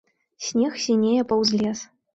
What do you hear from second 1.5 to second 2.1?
лес.